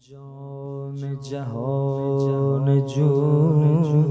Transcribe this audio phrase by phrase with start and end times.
[0.00, 4.04] جان جهان جون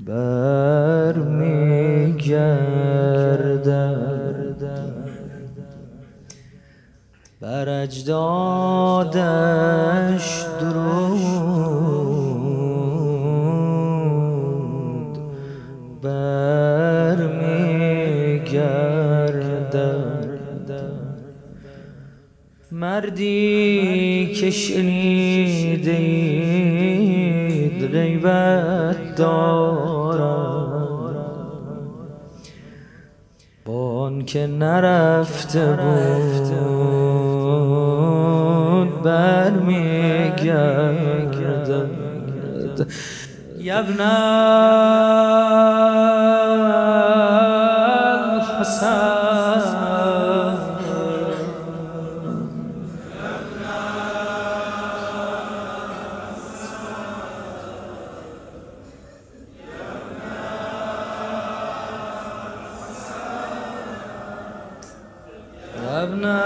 [0.00, 2.12] بر می
[7.40, 9.20] بر اجدادش
[24.50, 26.00] شنیده
[27.92, 30.30] غیبت دارد
[33.64, 36.50] بان که نرفته بود
[39.02, 39.70] برمیگردد.
[66.00, 66.40] یبنه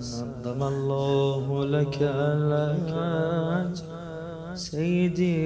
[0.00, 1.98] نظم الله لك
[2.52, 2.92] لك
[4.54, 5.40] سيدي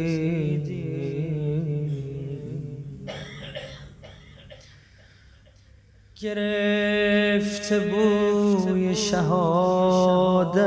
[6.23, 10.65] گرفت بوی شهادت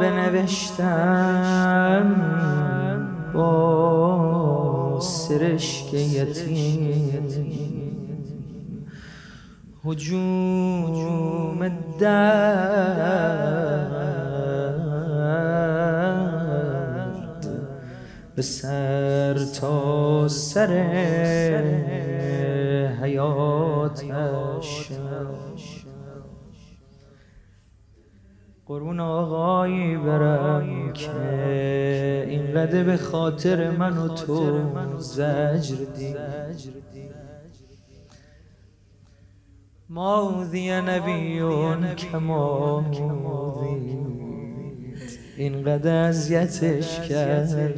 [0.00, 1.34] بنوشتن
[3.34, 6.88] با سرشک یتیم.
[9.84, 11.68] هجوم
[12.00, 13.27] درد
[18.38, 20.72] به سر تا سر
[23.02, 24.88] حیاتش.
[28.66, 34.60] قرون آقایی برم که اینقدر به خاطر من و تو
[34.98, 36.14] زجر دی
[39.88, 42.84] ماوذی نبیون کما
[45.38, 47.70] اینقدر اذیتش کردم.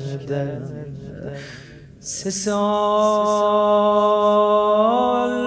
[2.00, 2.54] سه سال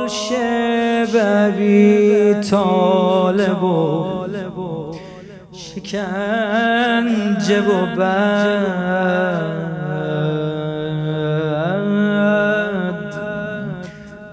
[0.07, 4.05] شببی طالب و
[5.51, 6.01] شکنجه
[7.61, 9.63] و بد.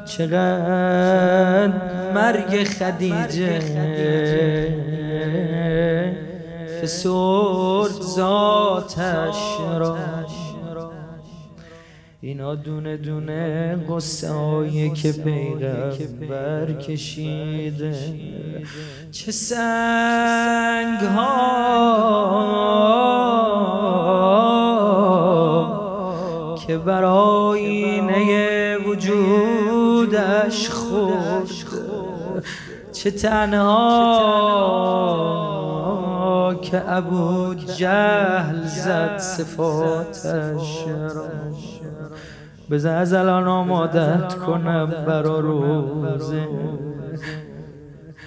[0.04, 1.72] چقدر
[2.14, 3.60] مرگ خدیجه
[6.82, 9.38] فسرد ذاتش
[9.78, 9.96] را.
[12.22, 17.94] اینا دونه دونه قصه هایی که پیغمبر کشیده
[19.10, 21.40] چه سنگ ها
[26.66, 31.50] که بر آینه وجودش خورد.
[32.92, 34.70] چه تنها.
[36.62, 41.24] که ابو جهل زد صفاتش را.
[42.70, 46.48] بزن از الان آمادت کنم برا روزه.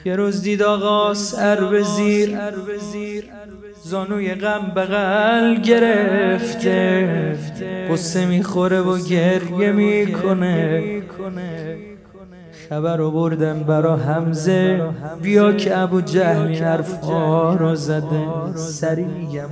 [0.05, 0.61] یه روز دید
[1.13, 2.39] سر به زیر
[3.83, 7.09] زانوی غم بغل گرفته.
[7.91, 11.01] قصه می‌خوره و گریه می‌کنه.
[12.69, 14.81] خبر رو بردن برا حمزه.
[15.21, 18.27] بیا که ابو جهل این حرفا رو زده.
[18.55, 19.49] سریعم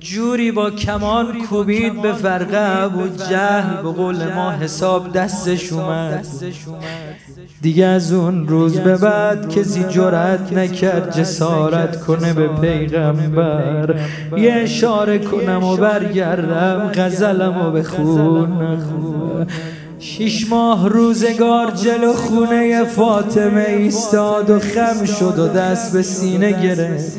[0.00, 3.82] جوری با کمان کوبید به فرقه بود جهل.
[3.82, 6.26] به قول ما حساب دستش اومد.
[7.62, 13.94] دیگه از اون روز به بعد کسی جرأت نکرد جسارت کنه به پیغمبر.
[14.36, 19.46] یه اشاره کنم و برگردم غزلم و بخونم
[20.00, 27.18] شیش ماه روزگار جلو خونه فاطمه ایستاد و خم شد و دست به سینه گرفت.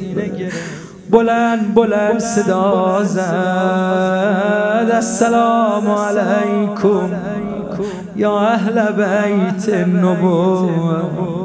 [1.11, 4.89] بلند بلند صدا زد.
[4.93, 7.09] السلام علیکم
[8.15, 11.38] یا اهل بیت النبوه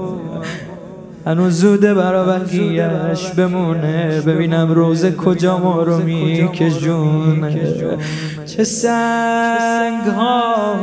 [1.27, 4.21] هنوز زوده برا بقیهش بمونه.
[4.27, 7.59] ببینم روز کجا ما رو میکشونه.
[8.47, 10.75] چه سنگ ها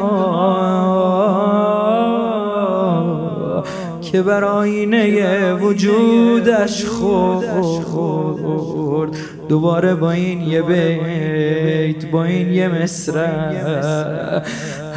[4.02, 7.46] که بر آینه وجودش خورد.
[9.50, 14.44] دوباره با این یه بیت با این یه مصره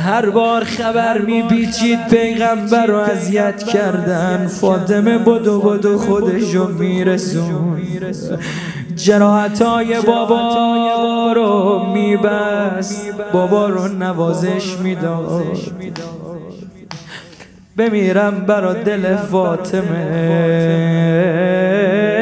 [0.05, 4.47] هر بار خبر میپیچید پیغمبر رو اذیت کردن.
[4.47, 7.81] فاطمه بدو بدو خودشو میرسون.
[8.97, 15.57] جراحت های بابا رو میبست بابا رو نوازش می‌داد.
[17.77, 20.07] بمیرم برا دل فاطمه.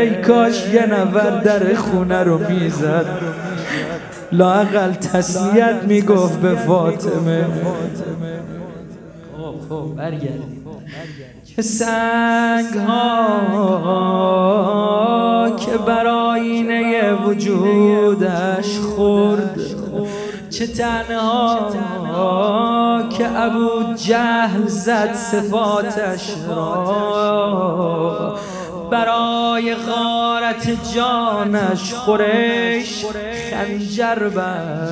[0.00, 3.06] ای کاش یه نفر در خونه رو می‌زد.
[4.32, 7.44] لاقل تسلیت می‌گفت به فاطمه.
[9.36, 10.62] خب خب برگردیم.
[11.56, 13.90] چه سنگ ها
[15.56, 19.60] که بر آینه وجودش خورد.
[20.50, 21.70] چه تنها
[23.18, 27.72] که ابو جهل زد صفاتش را.
[28.92, 33.04] برای غارت جانش خورش
[33.50, 34.86] خنجر بست.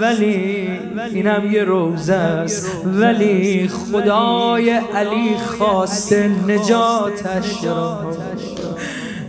[0.00, 0.68] ولی
[1.14, 2.70] اینم یه روزه است.
[2.84, 6.12] ولی خدای علی خواست
[6.48, 8.16] نجاتش را.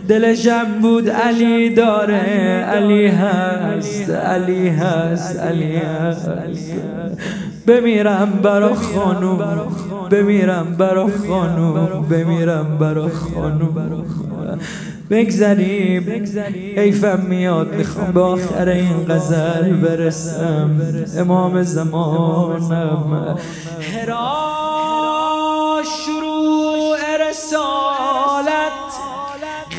[0.08, 6.30] دلشم بود علی داره علی هست علی هست علی هست.
[7.72, 9.38] بمیرم برا خانوم
[10.10, 14.06] بمیرم برا خانوم بمیرم برا خانوم
[15.10, 16.06] بگذریم.
[16.76, 17.74] حیفم میاد.
[17.74, 20.70] می‌خوام به آخر این غزل برسم.
[21.18, 23.38] امام زمانم
[23.94, 26.96] هرا شروع
[27.30, 28.72] رسالت.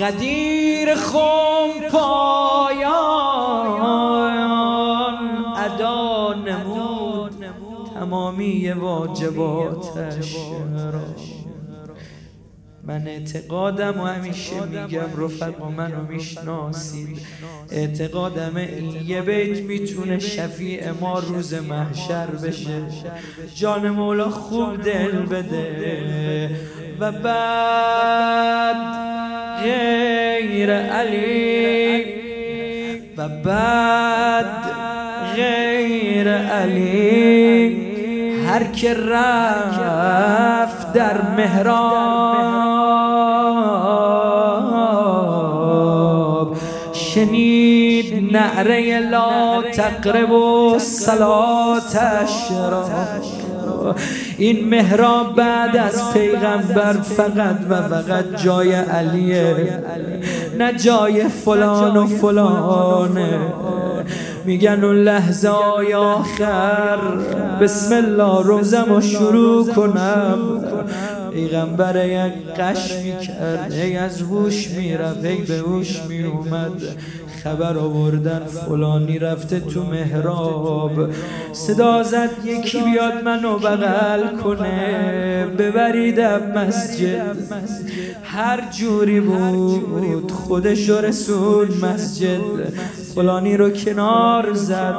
[0.02, 2.43] غدیر خم پایان
[8.44, 10.36] تمامی واجباتش.
[10.94, 11.02] را
[12.84, 17.20] من اعتقادم و همیشه میگم رفقا منو می‌شناسید.
[17.72, 22.82] اعتقادم این یه بیت می‌تونه شفیع ما روز محشر بشه.
[23.56, 26.50] جان مولا خوب دل بده.
[27.00, 28.76] و بعد
[29.64, 32.06] غیر علی.
[33.18, 34.46] و بعد
[35.36, 36.93] غیر علی.
[38.54, 41.74] هر که رفت در مهراب
[46.94, 52.86] شنید نعره لا تقرب و سلاتش را.
[54.38, 59.84] این مهراب بعد از پیغمبر فقط و فقط جای علیه
[60.58, 63.40] نه جای فلان و فلانه.
[64.46, 65.50] میگن اون لحظه
[65.96, 66.98] آخر.
[67.62, 70.38] بسم الله روزم رو شروع کنم.
[71.34, 76.82] پیغمبر یک قش می‌کرد ای از هوش می‌رفت ای به هوش میومد
[77.44, 81.10] خبر آوردن فلانی رفته تو محراب.
[81.54, 85.46] صدا زد یکی بیاد منو بغل کنه.
[85.58, 87.36] ببریدم مسجد.
[88.24, 92.40] هر جوری بود خودش رسول مسجد.
[93.16, 94.96] فلانی رو کنار زد.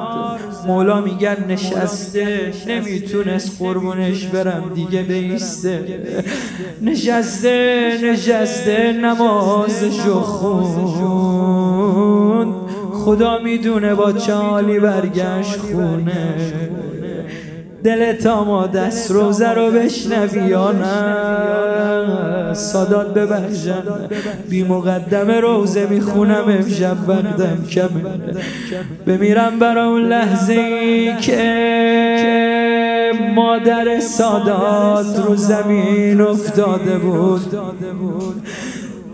[0.67, 6.01] مولا میگن نشسته نمی‌تونست قربونش برم دیگه بیسته
[6.83, 10.95] نشسته نشسته نمازشو خون.
[13.05, 16.35] خدا می‌دونه با چالی برگشت خونه.
[17.85, 23.83] دل تا ما دست روزه رو بشنوی یا نه؟ سادات ببخشن
[24.49, 28.05] بی مقدم روزه می‌خونم امشب وقتم کمه.
[29.07, 37.59] بمیرم برا اون لحظه ای که مادر سادات رو زمین افتاده بود.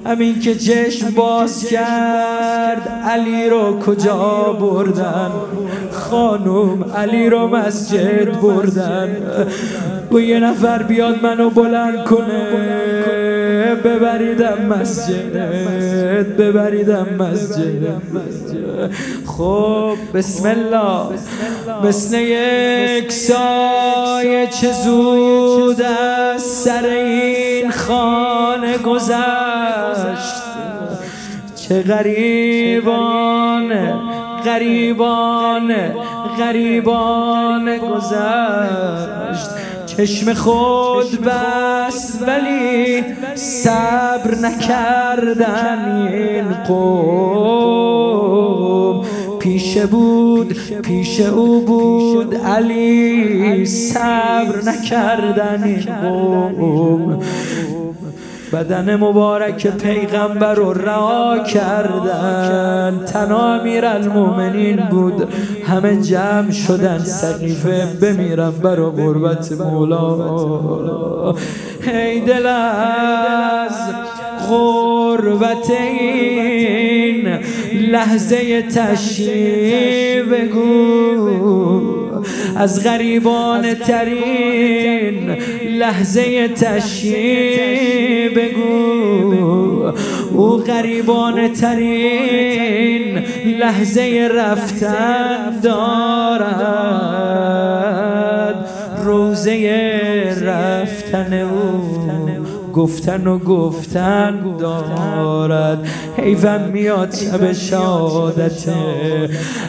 [0.06, 5.30] همین که چشم باز کرد علی رو کجا بردن؟
[5.90, 9.16] خانم علی رو مسجد بردن.
[10.12, 13.19] و یه نفر بیاد منو بلند کنه.
[13.74, 18.00] ببریدم مسجد ببریدم مسجد.
[19.26, 21.06] خب بسم الله.
[21.84, 30.40] مثل یک سایه چه زود از سر این خانه گذشت.
[31.56, 33.70] چه غریبان
[34.44, 35.74] غریبان
[36.38, 39.50] غریبان گذشت.
[39.96, 43.04] چشم خود بس ولی
[43.34, 47.90] صبر نکردن این قوم.
[49.38, 53.66] پیش بود پیش او بود علی.
[53.66, 57.22] صبر نکردن این قوم.
[58.52, 63.04] بدن مبارک پیغمبر رو رها کردن.
[63.12, 65.28] تنها امیر المومنین بود.
[65.66, 66.98] همه جمع شدن.
[66.98, 71.34] سقیفه بمیرم برا قربت مولا.
[71.82, 73.72] هی دل از
[74.48, 77.38] غربت این
[77.90, 82.09] لحظه تشریف بگو.
[82.56, 85.36] از غریبان ترین
[85.78, 89.92] لحظه تشییع بگو.
[90.32, 93.18] او غریبان ترین
[93.58, 97.00] لحظه رفتن دارد.
[99.04, 101.59] روزه رفتن او
[102.74, 105.88] گفتن و گفتن دارد.
[106.16, 108.72] حیفم میاد شب شادته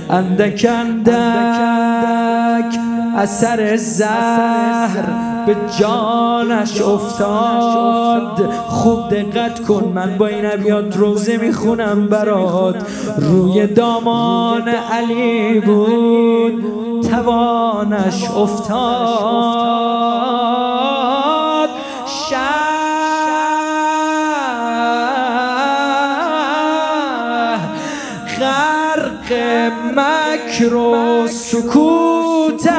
[0.10, 1.16] اندک اندک
[3.18, 5.04] اثر زهر
[5.46, 8.52] به جانش افتاد.
[8.68, 12.76] خوب دقت کن من با این ابیات روزه می‌خونم برات.
[13.18, 16.64] روی دامان علی بود
[17.10, 19.62] توانش افتاد.
[30.62, 32.70] مکر و سکوت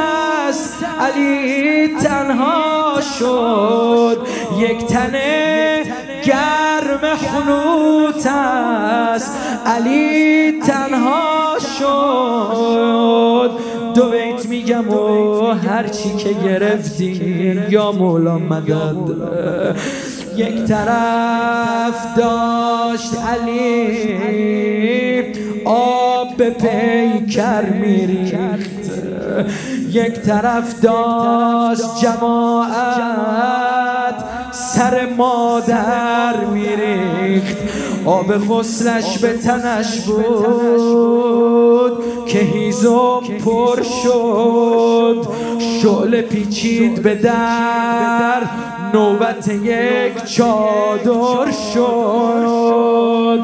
[0.49, 0.85] است.
[1.01, 4.19] علی تنها شد.
[4.59, 5.83] یک تنه
[6.25, 9.37] گرم خنوت است.
[9.67, 13.51] علی تنها شد.
[13.95, 18.97] دو بیت میگم و هرچی که گرفتی یا مولا مدد.
[20.37, 24.43] یک طرف داشت علی
[25.65, 28.93] آب به پیکر میریخت.
[29.91, 33.25] یک طرف داشت جماعت
[34.53, 37.57] سر مادر میریخت.
[38.05, 41.93] آب غسلش به تنش بود
[42.27, 45.29] که هیزم پر شد.
[45.83, 48.43] شعله پیچید به در.
[48.95, 53.41] نوبت یک چادر شد.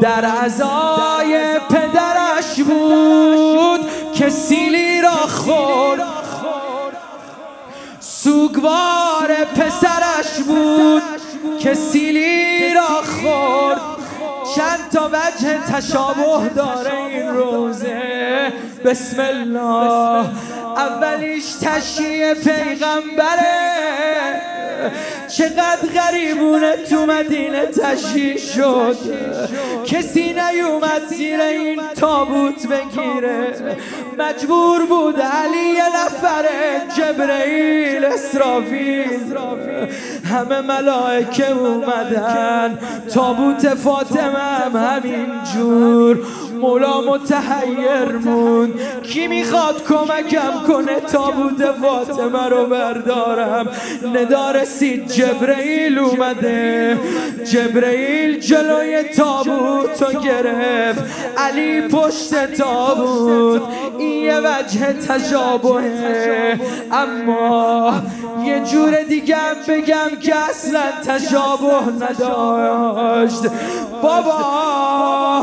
[0.00, 3.80] در ازای پدرش بود
[4.14, 6.00] که سیلی را خورد.
[8.00, 11.02] سوگوار پسرش بود
[11.60, 13.80] که سیلی را خورد.
[14.56, 18.52] چند تا وجه تشابه داره این روزه.
[18.84, 20.26] بسم الله.
[20.76, 23.70] اولیش تشییع پیغمبره.
[25.28, 28.96] چقدر غریبونه تو مدینه تشییع شد.
[29.86, 33.54] کسی نیومد زیر این تابوت بگیره.
[34.18, 39.36] مجبور بود علی یه نفره جبرئیل اسرافیل.
[40.24, 42.78] همه ملائکه اومدن.
[43.14, 46.18] تابوت فاطمه هم همین جور.
[46.60, 48.72] مولا متحیر مون.
[49.02, 53.68] کی می‌خواد کمکم کنه تابوت فاطمه رو بردارم؟
[54.14, 56.98] ندار رسید جبرئیل اومده.
[57.44, 61.04] جبرئیل جلوی تابوت رو گرفت.
[61.38, 63.62] علی پشت تابوت.
[63.98, 66.60] این یه وجه تشابهه
[66.92, 67.94] اما
[68.44, 69.36] یه جور دیگه
[69.68, 73.42] بگم که اصلا تشابه نداشت.
[74.02, 75.42] بابا!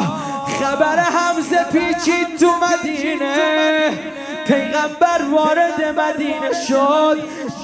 [0.68, 4.17] خبر حمزه پیچید تو مدینه.
[4.48, 7.18] پیغمبر وارد مدینه شد.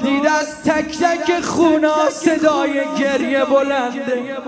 [0.04, 4.40] دید از تک تک خونا صدای گریه بلنده.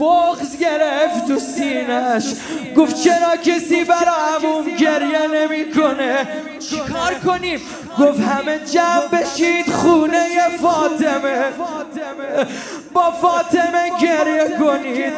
[0.00, 2.24] بغز گرفت تو سینش
[2.76, 6.28] گفت چرا کسی برامون گریه نمی‌کنه؟
[6.70, 7.60] چیکار کنیم؟
[8.00, 10.26] گفت همه جمع بشید خونه
[10.60, 11.44] فاطمه.
[12.92, 15.12] با فاطمه گریه کنید.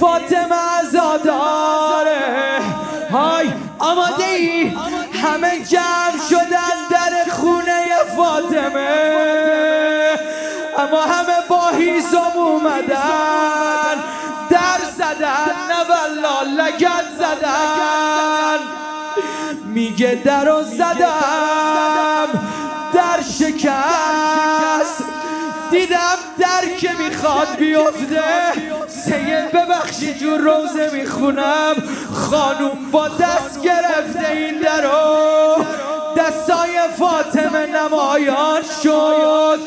[0.00, 2.20] فاطمه عزاداره.
[3.12, 3.48] های
[3.78, 4.72] آماده ای
[5.24, 7.84] همه جمع شدن در خونه
[8.16, 9.24] فاطمه.
[10.78, 13.96] اما همه با هیزم اومدن
[14.50, 18.58] در زدن نه والله لگت زدن.
[19.64, 22.28] میگه در زدم
[22.94, 25.04] در شکست.
[25.74, 28.22] دیدم در که می‌خواد بیفته.
[28.88, 31.74] سید ببخشی جور روزه می‌خونم.
[32.14, 35.64] خانوم با دست گرفته این درو.
[36.16, 39.60] دستای فاطمه نمایان شد.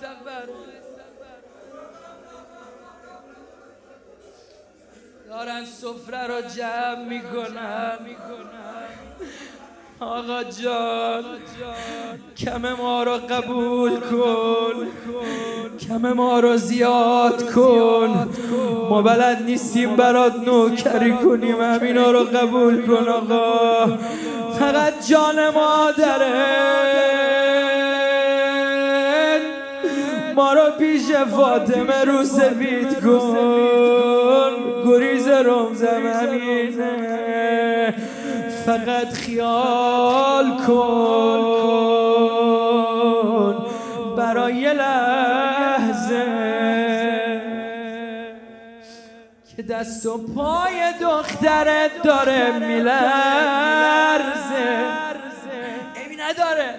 [0.00, 0.46] سفر.
[5.28, 7.98] دارن سفره رو جمع می‌کنن.
[10.00, 11.24] آقا جان
[12.38, 14.88] کم ما رو قبول کن.
[15.88, 18.28] کم ما رو زیاد کن.
[18.90, 21.60] ما بلد نیستیم برات نوکری کنیم.
[21.60, 23.86] همینا رو قبول کن آقا.
[24.58, 27.11] فقط جان مادره
[30.36, 33.36] ما رو پیش فاطمه رو سفید کن.
[34.86, 37.94] گریز روزم همینه
[38.66, 41.42] فقط خیال کن.
[44.16, 46.26] برای لحظه
[49.56, 52.92] که دست و پای دخترت داره میلرزه.
[55.94, 56.74] ایمی نداره.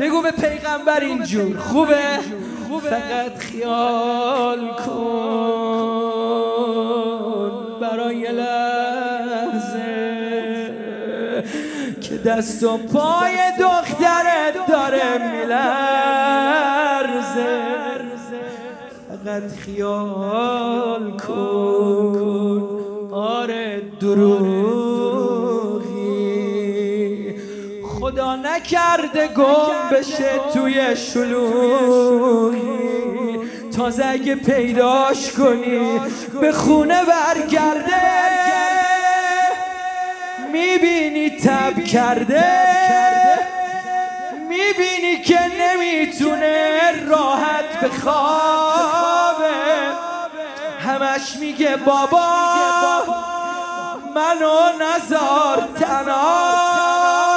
[0.00, 1.58] بگو به پیغمبر اینجور.
[1.58, 2.18] خوبه؟
[2.78, 6.20] فقط خیال کن
[7.80, 9.80] برای لحظه
[12.00, 16.60] که دست و پای دخترت داره میلرزه.
[19.08, 22.80] فقط خیال کن.
[23.12, 24.89] آره دروغی
[28.36, 32.60] نکرده گم بشه توی شلوغی.
[33.76, 36.00] تازه اگه پیداش کنی
[36.40, 38.00] به خونه برگرده.
[40.52, 42.44] می‌بینی تب کرده.
[44.48, 49.50] می‌بینی که نمی‌تونه راحت بخوابه.
[50.86, 52.26] همش میگه بابا
[54.14, 57.29] منو نزار تنها.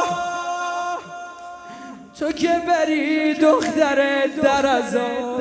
[2.19, 5.38] تو که بری دختر در ازا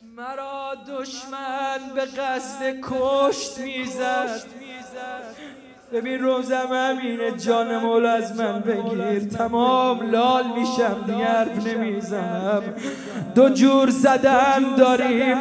[0.03, 4.43] مرا دشمن به قصد کشت می‌زد.
[5.95, 9.29] ببین روزم همینه جان مولا از من بگیر.
[9.29, 12.63] تمام لال میشم دیگه حرف نمی‌زنم.
[13.35, 15.37] دو جور زدن داریم.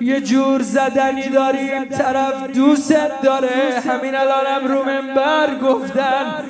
[0.00, 3.82] یه جور زدنی داریم طرف دوست داره.
[3.88, 6.44] همین الانم رو منبر گفتن.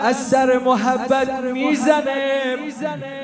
[0.00, 2.56] از سر محبت می‌زنه.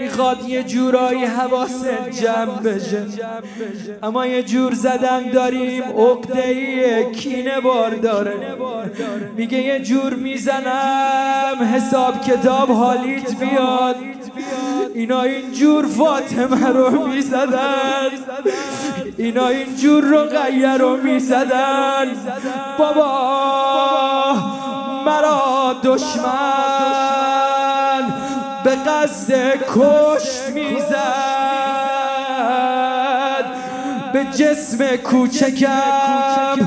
[0.01, 3.07] می‌خواد یه جورایی حواست جمع بشه.
[4.03, 8.35] اما یه جور زدن داریم عقده کینه بار داره.
[9.37, 13.97] میگه یه جور می‌زنم حساب کتاب حالیت بیاد.
[14.95, 18.11] اینا اینجور فاطمه رو می‌زدن.
[19.19, 22.07] اینا اینجور رو غیر رو می‌زدن.
[22.79, 24.46] بابا!
[25.73, 26.15] دشمن
[28.65, 29.33] به قصد
[29.75, 30.97] کشت می‌زد.
[34.13, 36.59] به جسم کوچکم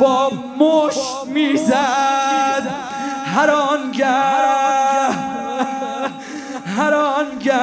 [0.00, 2.62] با مشت می‌زد.
[3.36, 4.06] هر آنگه
[6.76, 7.60] هر آنگه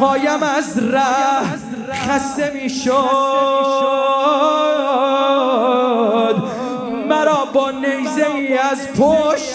[0.00, 2.94] پایم از ره خسته می‌شد.
[7.08, 8.26] مرا با نیزه
[8.72, 9.53] از پشت